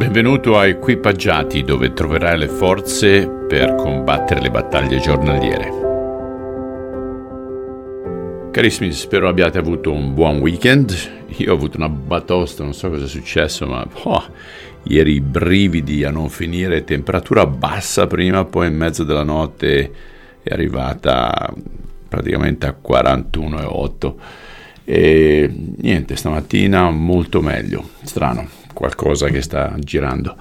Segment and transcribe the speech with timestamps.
[0.00, 5.70] Benvenuto a Equipaggiati dove troverai le forze per combattere le battaglie giornaliere.
[8.50, 10.96] Carissimi, spero abbiate avuto un buon weekend.
[11.36, 14.24] Io ho avuto una batosta, non so cosa è successo, ma oh,
[14.84, 19.92] ieri brividi a non finire, temperatura bassa prima, poi in mezzo della notte
[20.42, 21.52] è arrivata
[22.08, 24.14] praticamente a 41,8
[24.82, 30.34] e niente, stamattina molto meglio, strano qualcosa che sta girando.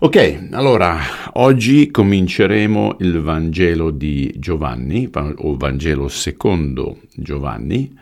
[0.00, 0.98] Ok, allora
[1.34, 7.96] oggi cominceremo il Vangelo di Giovanni, o Vangelo secondo Giovanni,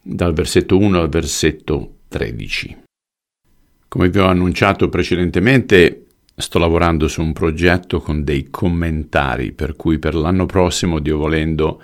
[0.00, 2.76] dal versetto 1 al versetto 13.
[3.88, 9.98] Come vi ho annunciato precedentemente, sto lavorando su un progetto con dei commentari, per cui
[9.98, 11.82] per l'anno prossimo, Dio volendo,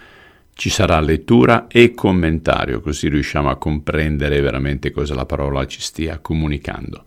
[0.58, 6.18] ci sarà lettura e commentario, così riusciamo a comprendere veramente cosa la parola ci stia
[6.18, 7.04] comunicando.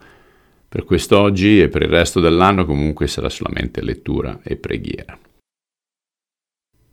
[0.69, 5.19] Per quest'oggi e per il resto dell'anno comunque sarà solamente lettura e preghiera.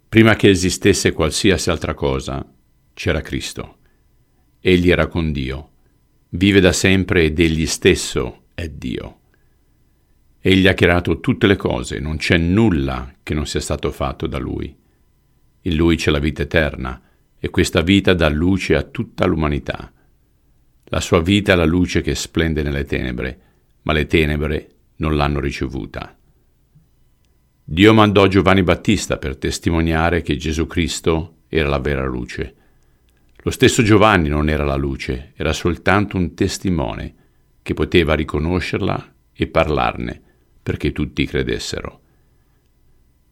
[0.09, 2.45] Prima che esistesse qualsiasi altra cosa,
[2.93, 3.77] c'era Cristo.
[4.59, 5.71] Egli era con Dio,
[6.31, 9.21] vive da sempre ed egli stesso è Dio.
[10.41, 14.39] Egli ha creato tutte le cose, non c'è nulla che non sia stato fatto da
[14.39, 14.87] Lui.
[15.63, 17.01] In Lui c'è la vita eterna
[17.39, 19.93] e questa vita dà luce a tutta l'umanità.
[20.85, 23.41] La sua vita è la luce che splende nelle tenebre,
[23.83, 26.17] ma le tenebre non l'hanno ricevuta.
[27.65, 32.55] Dio mandò Giovanni Battista per testimoniare che Gesù Cristo era la vera luce.
[33.43, 37.15] Lo stesso Giovanni non era la luce, era soltanto un testimone
[37.63, 40.23] che poteva riconoscerla e parlarne
[40.63, 42.01] perché tutti credessero.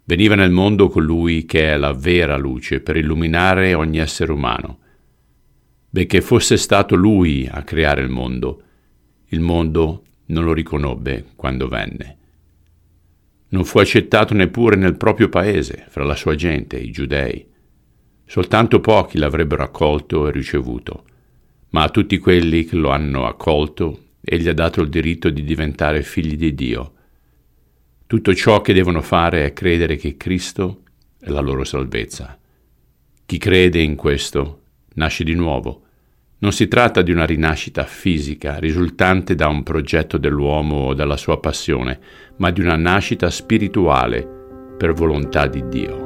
[0.08, 4.78] Veniva nel mondo colui che è la vera luce per illuminare ogni essere umano.
[5.90, 8.62] Benché fosse stato lui a creare il mondo,
[9.30, 12.18] il mondo non lo riconobbe quando venne.
[13.48, 17.44] Non fu accettato neppure nel proprio paese, fra la sua gente, i giudei.
[18.24, 21.04] Soltanto pochi l'avrebbero accolto e ricevuto,
[21.70, 26.02] ma a tutti quelli che lo hanno accolto egli ha dato il diritto di diventare
[26.02, 26.92] figli di Dio
[28.06, 30.82] tutto ciò che devono fare è credere che Cristo
[31.18, 32.38] è la loro salvezza.
[33.26, 34.60] Chi crede in questo
[34.94, 35.82] nasce di nuovo.
[36.38, 41.40] Non si tratta di una rinascita fisica risultante da un progetto dell'uomo o dalla sua
[41.40, 41.98] passione,
[42.36, 44.24] ma di una nascita spirituale
[44.76, 46.04] per volontà di Dio.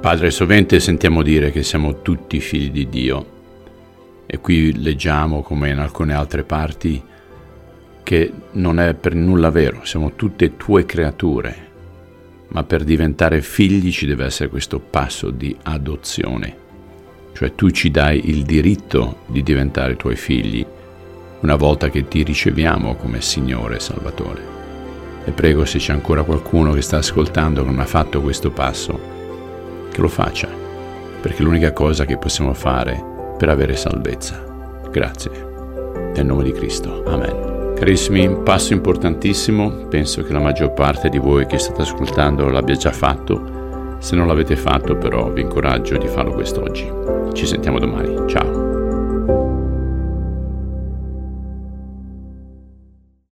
[0.00, 3.34] Padre, sovente sentiamo dire che siamo tutti figli di Dio
[4.26, 7.02] e qui leggiamo, come in alcune altre parti,
[8.06, 11.56] che non è per nulla vero, siamo tutte tue creature,
[12.50, 16.56] ma per diventare figli ci deve essere questo passo di adozione,
[17.32, 20.64] cioè tu ci dai il diritto di diventare tuoi figli
[21.40, 24.40] una volta che ti riceviamo come Signore e Salvatore.
[25.24, 29.00] E prego se c'è ancora qualcuno che sta ascoltando che non ha fatto questo passo,
[29.90, 30.48] che lo faccia,
[31.20, 33.02] perché è l'unica cosa che possiamo fare
[33.36, 34.44] per avere salvezza.
[34.92, 35.30] Grazie.
[36.14, 37.02] Nel nome di Cristo.
[37.04, 37.55] Amen.
[37.76, 42.74] Carissimi, un passo importantissimo, penso che la maggior parte di voi che state ascoltando l'abbia
[42.74, 46.90] già fatto, se non l'avete fatto però vi incoraggio di farlo quest'oggi.
[47.34, 48.65] Ci sentiamo domani, ciao!